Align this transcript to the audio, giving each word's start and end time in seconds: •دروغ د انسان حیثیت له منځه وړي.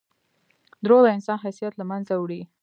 •دروغ 0.83 1.01
د 1.03 1.07
انسان 1.15 1.37
حیثیت 1.45 1.73
له 1.77 1.85
منځه 1.91 2.13
وړي. 2.17 2.41